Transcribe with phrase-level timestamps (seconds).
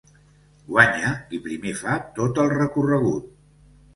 [0.69, 3.31] Guanya qui primer fa tot el recorregut.